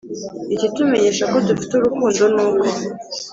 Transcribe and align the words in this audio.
Ikitumenyesha 0.55 1.23
ko 1.31 1.37
dufite 1.47 1.73
urukundo 1.75 2.23
nuko 2.33 2.65